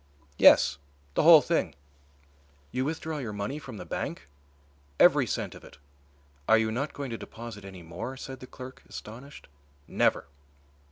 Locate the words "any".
7.63-7.83